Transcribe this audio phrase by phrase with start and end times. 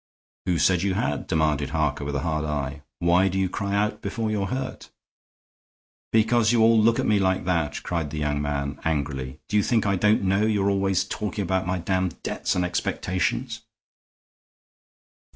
[0.47, 2.81] "Who said you had?" demanded Harker, with a hard eye.
[2.97, 4.89] "Why do you cry out before you're hurt?"
[6.11, 9.39] "Because you all look at me like that," cried the young man, angrily.
[9.47, 13.61] "Do you think I don't know you're always talking about my damned debts and expectations?"